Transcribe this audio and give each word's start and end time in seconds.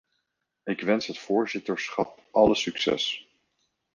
Ik 0.63 0.81
wens 0.81 1.07
het 1.07 1.17
voorzitterschap 1.19 2.21
alle 2.31 2.55
succes! 2.55 3.27